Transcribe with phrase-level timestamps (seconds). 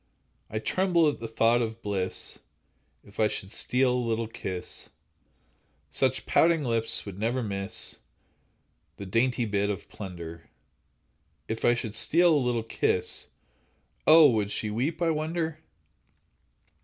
[0.49, 2.39] I tremble at the thought of bliss—
[3.03, 4.89] If I should steal a little kiss:
[5.91, 7.99] Such pouting lips would never miss
[8.97, 10.49] The dainty bit of plunder;
[11.47, 13.27] If I should steal a little kiss,
[14.07, 14.27] Oh!
[14.31, 15.59] would she weep, I wonder?